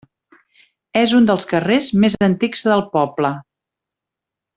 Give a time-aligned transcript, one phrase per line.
[1.01, 3.33] És un dels carrers més antics del poble.